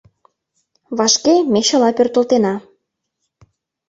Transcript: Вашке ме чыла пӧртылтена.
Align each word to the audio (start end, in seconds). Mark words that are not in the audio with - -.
Вашке 0.97 1.35
ме 1.51 1.61
чыла 1.67 1.89
пӧртылтена. 1.97 2.55